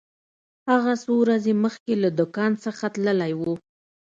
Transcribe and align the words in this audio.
هغه 0.69 0.93
څو 1.03 1.11
ورځې 1.23 1.53
مخکې 1.63 1.93
له 2.03 2.09
دکان 2.19 2.51
څخه 2.65 2.85
تللی 2.93 3.31
و. 3.39 3.41